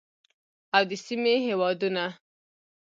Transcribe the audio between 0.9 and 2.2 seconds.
سیمې هیوادونه